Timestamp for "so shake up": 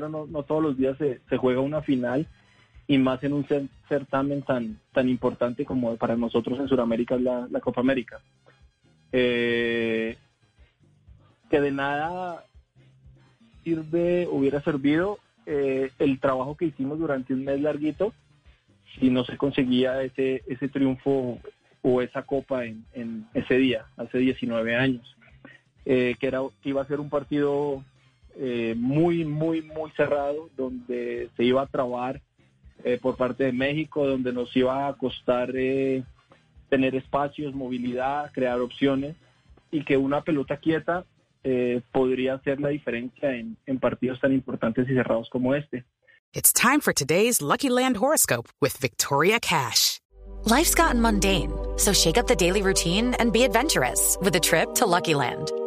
51.76-52.26